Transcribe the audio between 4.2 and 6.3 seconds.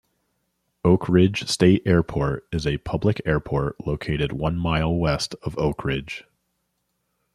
one mile west of Oakridge.